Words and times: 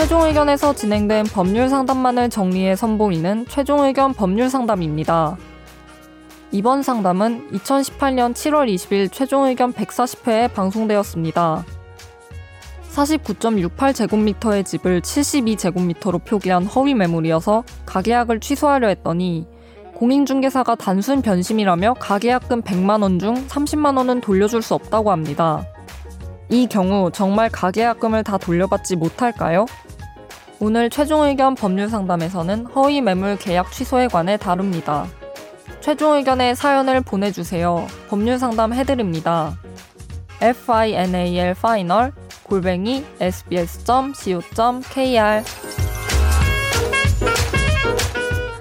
의견에서 0.00 0.74
진행된 0.74 1.24
법률 1.26 1.68
상담만을 1.68 2.30
정리해 2.30 2.76
선보이는 2.76 3.46
최종 3.48 3.80
의견 3.80 4.14
법률 4.14 4.48
상담입니다. 4.48 5.36
이번 6.52 6.82
상담은 6.82 7.50
2018년 7.50 8.32
7월 8.32 8.72
20일 8.72 9.10
최종 9.10 9.44
의견 9.44 9.72
140회에 9.72 10.52
방송되었습니다. 10.52 11.64
49.68제곱미터의 12.92 14.64
집을 14.64 15.00
72제곱미터로 15.00 16.24
표기한 16.24 16.64
허위 16.64 16.94
매물이어서 16.94 17.64
가계약을 17.84 18.40
취소하려 18.40 18.88
했더니 18.88 19.46
공인중개사가 19.94 20.76
단순 20.76 21.22
변심이라며 21.22 21.94
가계약금 21.94 22.62
100만원 22.62 23.18
중 23.18 23.34
30만원은 23.48 24.22
돌려줄 24.22 24.62
수 24.62 24.74
없다고 24.74 25.10
합니다. 25.10 25.66
이 26.50 26.66
경우 26.66 27.10
정말 27.12 27.50
가계약금을 27.50 28.24
다 28.24 28.38
돌려받지 28.38 28.96
못할까요? 28.96 29.66
오늘 30.60 30.90
최종 30.90 31.22
의견 31.22 31.54
법률 31.54 31.88
상담에서는 31.88 32.66
허위 32.66 33.00
매물 33.00 33.38
계약 33.38 33.70
취소에 33.70 34.08
관해 34.08 34.36
다룹니다. 34.36 35.06
최종 35.80 36.14
의견의 36.14 36.56
사연을 36.56 37.00
보내주세요. 37.00 37.86
법률 38.08 38.38
상담 38.38 38.74
해드립니다. 38.74 39.56
final 40.40 41.50
final 41.50 42.12
골뱅이 42.42 43.04
sbs.co.kr 43.20 44.48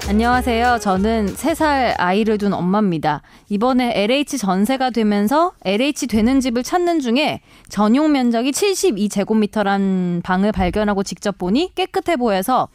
안녕하세요. 0.10 0.80
저는 0.80 1.26
3살 1.36 1.96
아이를 1.98 2.38
둔 2.38 2.54
엄마입니다. 2.54 3.22
이번에 3.50 3.92
LH 3.94 4.38
전세가 4.38 4.92
되면서 4.92 5.52
LH 5.66 6.08
되는 6.08 6.40
집을 6.40 6.64
찾는 6.64 7.02
중에 7.02 7.42
전용 7.68 8.14
면적이 8.14 8.52
72제곱미터란 8.52 10.24
방을 10.24 10.54
발견하고 10.54 11.04
직접 11.04 11.38
보니 11.38 11.74
깨끗해 11.76 12.16
보여서 12.16 12.70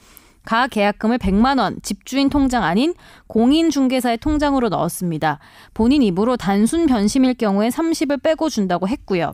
가 0.44 0.66
계약금을 0.66 1.16
100만 1.16 1.58
원 1.58 1.78
집주인 1.82 2.28
통장 2.28 2.64
아닌 2.64 2.92
공인 3.28 3.70
중개사의 3.70 4.18
통장으로 4.18 4.68
넣었습니다. 4.68 5.38
본인 5.72 6.02
입으로 6.02 6.36
단순 6.36 6.84
변심일 6.84 7.32
경우에 7.32 7.70
30을 7.70 8.22
빼고 8.22 8.50
준다고 8.50 8.88
했고요. 8.88 9.32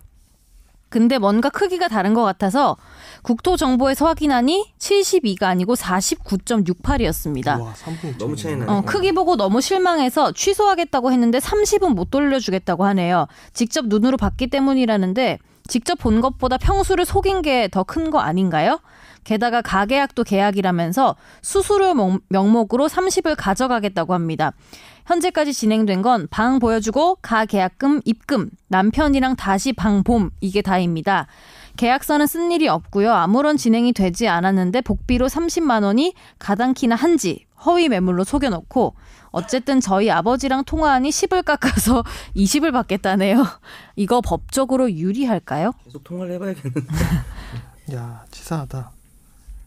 근데 0.89 1.19
뭔가 1.19 1.51
크기가 1.51 1.89
다른 1.89 2.15
것 2.15 2.23
같아서 2.23 2.77
국토정보에서 3.23 4.07
확인하니 4.07 4.73
72가 4.79 5.45
아니고 5.45 5.75
49.68이었습니다. 5.75 7.61
와, 7.61 7.73
3분의 7.75 8.19
너무 8.19 8.37
차이 8.37 8.57
나네. 8.57 8.71
어, 8.73 8.83
크기 8.87 9.13
보고 9.13 9.37
너무 9.37 9.61
실망해서 9.61 10.33
취소하겠다고 10.33 11.13
했는데 11.13 11.39
30은 11.39 11.95
못 11.95 12.11
돌려주겠다고 12.11 12.85
하네요. 12.87 13.27
직접 13.53 13.87
눈으로 13.87 14.17
봤기 14.17 14.49
때문이라는데 14.49 15.39
직접 15.69 15.97
본 15.99 16.21
것보다 16.21 16.57
평수를 16.59 17.05
속인 17.05 17.43
게 17.43 17.69
더 17.69 17.85
큰 17.85 18.11
거 18.11 18.19
아닌가요? 18.19 18.81
게다가 19.25 19.61
가계약도 19.61 20.25
계약이라면서 20.25 21.17
수수료 21.43 21.93
명- 21.95 22.21
명목으로 22.31 22.89
30을 22.89 23.35
가져가겠다고 23.37 24.15
합니다. 24.15 24.53
현재까지 25.07 25.53
진행된 25.53 26.03
건 26.03 26.27
방 26.31 26.59
보여주고 26.59 27.17
가계약금 27.23 28.01
입금, 28.05 28.51
남편이랑 28.69 29.37
다시 29.37 29.73
방 29.73 30.03
봄 30.03 30.31
이게 30.41 30.63
다입니다. 30.63 31.27
계약서는 31.79 32.27
쓴 32.27 32.51
일이 32.51 32.67
없고요. 32.67 33.13
아무런 33.13 33.57
진행이 33.57 33.93
되지 33.93 34.27
않았는데 34.27 34.81
복비로 34.81 35.29
30만 35.29 35.85
원이 35.85 36.13
가당키나 36.41 36.97
한지 36.97 37.47
허위 37.65 37.89
매물로 37.89 38.25
속여놓고 38.25 38.97
어쨌든 39.31 39.81
저희 39.81 40.11
아버지랑 40.11 40.65
통화하니 40.65 41.11
10을 41.11 41.45
깎아서 41.45 42.03
20을 42.35 42.73
받겠다네요. 42.73 43.45
이거 43.95 44.21
법적으로 44.21 44.91
유리할까요? 44.91 45.73
계속 45.85 46.03
통화를 46.03 46.35
해봐야겠는데. 46.35 46.81
야, 47.95 48.25
치사하다. 48.33 48.91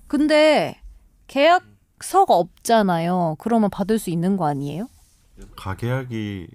근데 0.07 0.81
계약서가 1.27 2.35
없잖아요. 2.35 3.37
그러면 3.39 3.69
받을 3.69 3.97
수 3.97 4.09
있는 4.09 4.35
거 4.35 4.47
아니에요? 4.47 4.89
가계약이 5.55 6.47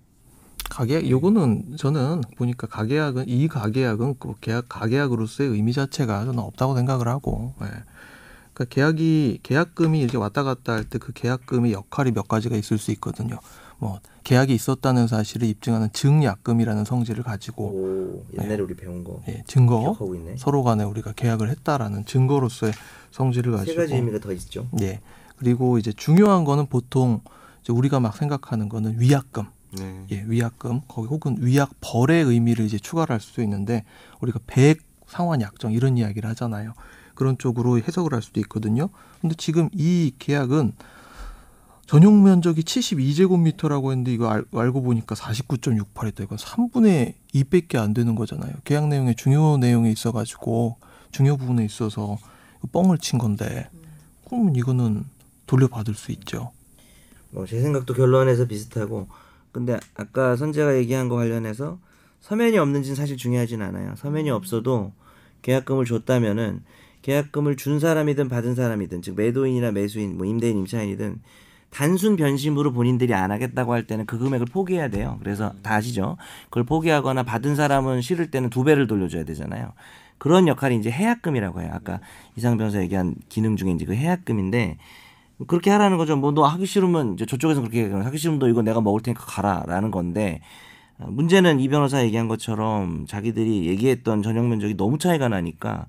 가계약 0.71 1.09
요거는 1.09 1.77
저는 1.79 2.23
보니까 2.37 2.67
가계약은 2.67 3.29
이 3.29 3.49
가계약은 3.49 4.17
그 4.19 4.35
계약 4.41 4.67
가계약으로서의 4.69 5.51
의미 5.51 5.73
자체가 5.73 6.25
저는 6.25 6.39
없다고 6.39 6.75
생각을 6.77 7.09
하고 7.09 7.55
예. 7.63 7.67
그러니까 8.53 8.65
계약이 8.75 9.41
계약금이 9.43 10.01
이렇게 10.01 10.17
왔다 10.17 10.43
갔다 10.43 10.73
할 10.75 10.85
때 10.89 10.99
그 10.99 11.13
계약금의 11.13 11.73
역할이 11.73 12.13
몇 12.13 12.27
가지가 12.29 12.57
있을 12.57 12.79
수 12.79 12.91
있거든요. 12.93 13.39
뭐 13.79 14.01
계약이 14.25 14.55
있었다는 14.55 15.07
사실을 15.07 15.47
입증하는 15.49 15.91
증약금이라는 15.93 16.85
성질을 16.85 17.23
가지고 17.23 17.65
오, 17.67 18.25
옛날에 18.41 18.61
우리 18.63 18.75
배운 18.75 19.05
거 19.05 19.21
예, 19.29 19.43
증거. 19.47 19.97
서로 20.39 20.63
간에 20.63 20.83
우리가 20.85 21.13
계약을 21.13 21.51
했다라는 21.51 22.07
증거로서의 22.07 22.73
성질을 23.13 23.53
세 23.53 23.59
가지고 23.59 23.77
가지 23.83 23.95
의미가 23.95 24.19
더 24.21 24.33
있죠. 24.33 24.67
예. 24.81 25.01
그리고 25.37 25.77
이제 25.79 25.93
중요한 25.93 26.45
거는 26.45 26.67
보통 26.67 27.21
이제 27.63 27.73
우리가 27.73 28.01
막 28.01 28.17
생각하는 28.17 28.69
거는 28.71 28.99
위약금. 29.01 29.45
네. 29.73 30.07
예, 30.11 30.25
위약금 30.27 30.83
거기 30.89 31.09
혹은 31.09 31.37
위약 31.41 31.71
벌의 31.81 32.25
의미를 32.25 32.65
이제 32.65 32.79
추가를 32.79 33.13
할 33.13 33.21
수도 33.21 33.43
있는데 33.43 33.85
우리가 34.21 34.41
배액 34.47 34.81
상환 35.07 35.41
약정 35.41 35.73
이런 35.73 35.99
이야기를 35.99 36.29
하잖아요. 36.31 36.73
그런 37.15 37.39
쪽으로 37.39 37.79
해석을 37.79 38.13
할 38.15 38.23
수도 38.23 38.41
있거든요. 38.41 38.89
근데 39.21 39.35
지금 39.37 39.69
이 39.73 40.13
계약은 40.19 40.73
전용 41.87 42.25
면적이 42.25 42.63
72제곱미터라고 42.63 43.91
했는데 43.93 44.13
이거 44.13 44.29
알, 44.29 44.45
알고 44.53 44.83
보니까 44.83 45.15
49.68이다. 45.15 46.23
이건 46.23 46.37
3분의 46.37 47.15
2밖에 47.35 47.77
안 47.77 47.95
되는 47.95 48.15
거잖아요. 48.17 48.53
계약 48.65 48.89
내용에 48.89 49.15
중요 49.15 49.57
내용에 49.59 49.91
있어 49.93 50.11
가지고 50.11 50.77
중요 51.13 51.37
부분에 51.37 51.65
있어서 51.65 52.19
뻥을 52.73 52.99
친 52.99 53.19
건데 53.19 53.69
그러면 54.29 54.57
이거는 54.57 55.05
돌려받을 55.47 55.95
수 55.95 56.11
있죠. 56.13 56.51
뭐 57.31 57.47
제 57.47 57.61
생각도 57.61 57.95
결론에서 57.95 58.47
비슷하고 58.47 59.07
근데 59.57 59.79
아까 59.95 60.37
선재가 60.37 60.77
얘기한 60.77 61.09
거 61.09 61.17
관련해서 61.17 61.79
서면이 62.21 62.59
없는지는 62.59 62.95
사실 62.95 63.17
중요하진 63.17 63.63
않아요. 63.63 63.95
서면이 63.97 64.29
없어도 64.29 64.93
계약금을 65.41 65.87
줬다면은 65.87 66.63
계약금을 67.01 67.57
준 67.57 67.81
사람이든 67.81 68.29
받은 68.29 68.55
사람이든 68.55 69.01
즉 69.01 69.17
매도인이나 69.17 69.71
매수인 69.73 70.19
뭐 70.19 70.27
임대인 70.27 70.59
임차인이든 70.59 71.21
단순 71.71 72.17
변심으로 72.17 72.75
본인들이 72.75 73.15
안 73.15 73.31
하겠다고 73.31 73.73
할 73.73 73.87
때는 73.87 74.05
그 74.05 74.19
금액을 74.19 74.45
포기해야 74.53 74.89
돼요. 74.89 75.17
그래서 75.21 75.55
다 75.63 75.77
아시죠? 75.77 76.19
그걸 76.51 76.65
포기하거나 76.65 77.23
받은 77.23 77.57
사람은 77.57 78.03
싫을 78.03 78.31
때는 78.31 78.51
두 78.51 78.63
배를 78.63 78.87
돌려줘야 78.87 79.25
되잖아요. 79.25 79.73
그런 80.19 80.49
역할이 80.49 80.77
이제 80.77 80.91
해약금이라고 80.91 81.63
해요. 81.63 81.71
아까 81.73 82.01
이상 82.37 82.59
변호사 82.59 82.83
얘기한 82.83 83.15
기능 83.31 83.57
중에 83.57 83.71
이제 83.71 83.87
그 83.87 83.95
해약금인데 83.95 84.77
그렇게 85.47 85.71
하라는 85.71 85.99
거죠. 85.99 86.17
뭐 86.17 86.33
너 86.33 86.45
하기 86.45 86.65
싫으면 86.67 87.15
이제 87.15 87.27
저쪽에서 87.27 87.61
그렇게 87.61 87.91
하기 87.91 88.17
싫으면 88.19 88.39
너 88.39 88.49
이거 88.49 88.63
내가 88.63 88.81
먹을 88.81 89.01
테니까 89.03 89.25
가라라는 89.27 89.91
건데 89.91 90.41
어, 90.99 91.07
문제는 91.11 91.61
이 91.61 91.69
변호사 91.69 92.03
얘기한 92.05 92.27
것처럼 92.29 93.07
자기들이 93.07 93.67
얘기했던 93.67 94.23
전용 94.23 94.49
면적이 94.49 94.77
너무 94.77 94.99
차이가 94.99 95.29
나니까 95.29 95.87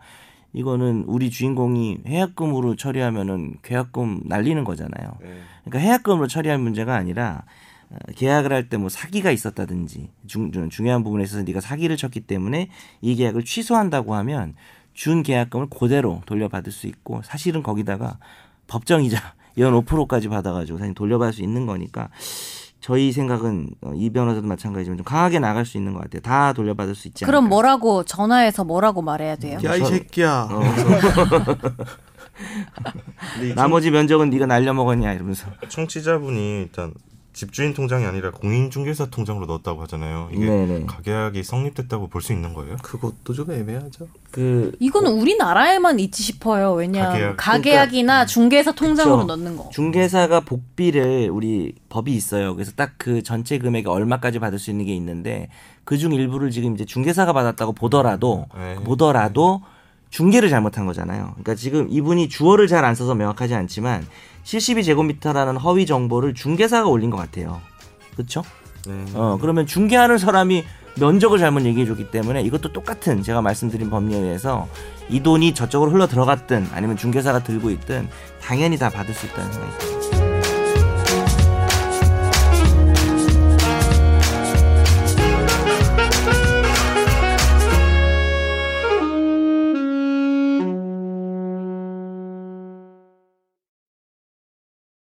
이거는 0.54 1.06
우리 1.08 1.30
주인공이 1.30 2.00
해약금으로 2.08 2.76
처리하면은 2.76 3.56
계약금 3.64 4.24
날리는 4.26 4.64
거잖아요. 4.64 5.12
그러니까 5.64 5.80
해약금으로 5.80 6.28
처리할 6.28 6.58
문제가 6.60 6.96
아니라 6.96 7.44
어, 7.90 7.96
계약을 8.16 8.52
할 8.52 8.68
때 8.70 8.76
뭐 8.78 8.90
사기가 8.90 9.32
있었다든지 9.32 10.10
중, 10.28 10.52
중- 10.52 10.70
중요한 10.70 11.04
부분에 11.06 11.24
있어서 11.24 11.44
네가 11.44 11.62
사기를 11.62 11.96
쳤기 11.96 12.22
때문에 12.22 12.70
이 13.02 13.16
계약을 13.16 13.46
취소한다고 13.46 14.14
하면 14.16 14.56
준 14.94 15.24
계약금을 15.24 15.68
그대로 15.70 16.22
돌려받을 16.26 16.72
수 16.74 16.88
있고 16.88 17.22
사실은 17.24 17.64
거기다가 17.64 18.18
법정 18.68 19.04
이자 19.06 19.36
연 19.58 19.74
5%까지 19.74 20.28
받아가지고 20.30 20.78
사실 20.78 20.94
돌려받을 20.94 21.34
수 21.34 21.42
있는 21.42 21.66
거니까 21.66 22.10
저희 22.80 23.12
생각은 23.12 23.70
어, 23.82 23.92
이 23.96 24.10
변호사도 24.12 24.48
마찬가지지만 24.48 24.98
좀 24.98 25.04
강하게 25.04 25.40
나갈 25.40 25.66
수 25.66 25.78
있는 25.78 25.94
것 25.94 26.02
같아요. 26.04 26.22
다 26.22 26.54
돌려받을 26.54 26.96
수 26.96 27.08
있지 27.08 27.26
그럼 27.26 27.44
않을까. 27.46 27.50
뭐라고 27.56 28.04
전화해서 28.04 28.64
뭐라고 28.64 29.02
말해야 29.02 29.36
돼요? 29.36 29.60
야이 29.64 29.80
저- 29.80 29.86
새끼야. 29.86 30.48
어, 30.52 30.62
나머지 33.56 33.92
면적은 33.92 34.30
네가 34.30 34.46
날려먹었냐 34.46 35.14
이러면서 35.14 35.48
청취자분이 35.70 36.62
일단 36.62 36.94
집주인 37.38 37.74
통장이 37.76 38.04
아니라 38.04 38.32
공인중개사 38.32 39.06
통장으로 39.12 39.46
넣었다고 39.46 39.84
하잖아요. 39.84 40.30
이게 40.34 40.46
네네. 40.48 40.86
가계약이 40.88 41.44
성립됐다고 41.44 42.08
볼 42.08 42.22
수 42.24 42.34
있는 42.34 42.54
거예요? 42.56 42.78
그것도 42.82 43.34
좀 43.36 43.52
애매하죠. 43.52 44.08
그 44.32 44.72
이거는 44.80 45.12
우리나라에만 45.12 46.00
있지 46.00 46.24
싶어요. 46.24 46.74
왜냐 46.74 47.10
가계약. 47.10 47.38
가계약이나 47.38 48.26
중개사 48.26 48.72
통장으로 48.72 49.18
그쵸. 49.18 49.28
넣는 49.28 49.56
거. 49.56 49.70
중개사가 49.72 50.40
복비를 50.42 51.30
우리 51.32 51.76
법이 51.90 52.12
있어요. 52.16 52.56
그래서 52.56 52.72
딱 52.72 52.94
그 52.98 53.22
전체 53.22 53.60
금액이 53.60 53.88
얼마까지 53.88 54.40
받을 54.40 54.58
수 54.58 54.72
있는 54.72 54.86
게 54.88 54.96
있는데 54.96 55.50
그 55.84 55.98
중 56.00 56.14
일부를 56.14 56.50
지금 56.50 56.74
이제 56.74 56.84
중개사가 56.86 57.32
받았다고 57.34 57.74
보더라도 57.74 58.48
네. 58.58 58.76
보더라도 58.84 59.62
중개를 60.10 60.50
잘못한 60.50 60.86
거잖아요. 60.86 61.30
그러니까 61.32 61.56
지금 61.56 61.88
이분이 61.90 62.30
주어를 62.30 62.68
잘 62.68 62.86
안 62.86 62.96
써서 62.96 63.14
명확하지 63.16 63.54
않지만 63.56 64.06
72제곱미터라는 64.44 65.60
허위 65.62 65.86
정보를 65.86 66.34
중개사가 66.34 66.88
올린 66.88 67.10
것 67.10 67.18
같아요. 67.18 67.60
그렇죠? 68.14 68.44
네. 68.88 69.04
어 69.14 69.38
그러면 69.42 69.66
중개하는 69.66 70.18
사람이 70.18 70.64
면적을 71.00 71.38
잘못 71.38 71.64
얘기해줬기 71.66 72.10
때문에 72.12 72.42
이것도 72.42 72.74
똑같은 72.74 73.22
제가 73.22 73.42
말씀드린 73.42 73.90
법리에 73.90 74.18
의해서 74.18 74.68
이 75.10 75.22
돈이 75.22 75.54
저쪽으로 75.54 75.92
흘러 75.92 76.08
들어갔든 76.08 76.68
아니면 76.74 76.98
중개사가 76.98 77.44
들고 77.44 77.70
있든 77.72 78.08
당연히 78.42 78.78
다 78.78 78.90
받을 78.90 79.14
수 79.14 79.26
있다는 79.28 79.52
생각이 79.52 79.78
듭니다. 79.78 79.97